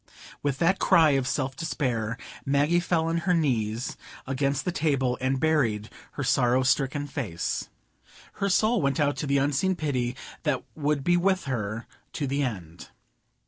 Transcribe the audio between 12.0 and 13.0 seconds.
to the end.